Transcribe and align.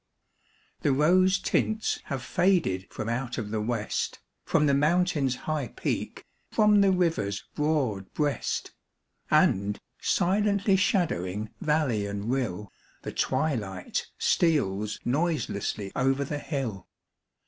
The 0.79 0.91
rose 0.93 1.37
tints 1.37 1.99
have 2.05 2.23
faded 2.23 2.91
from 2.91 3.07
out 3.07 3.37
of 3.37 3.51
the 3.51 3.61
West, 3.61 4.17
From 4.45 4.65
the 4.65 4.73
Mountain's 4.73 5.35
high 5.45 5.67
peak, 5.67 6.25
from 6.49 6.81
the 6.81 6.89
river's 6.89 7.45
broad 7.53 8.11
breast. 8.15 8.71
And, 9.29 9.77
silently 9.99 10.75
shadowing 10.75 11.51
valley 11.61 12.07
and 12.07 12.31
rill, 12.31 12.71
The 13.03 13.11
twilight 13.11 14.07
steals 14.17 14.97
noiselessly 15.05 15.91
over 15.95 16.23
the 16.23 16.39
hill. 16.39 16.87